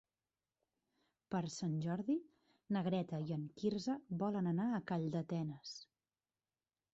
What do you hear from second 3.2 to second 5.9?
i en Quirze volen anar a Calldetenes.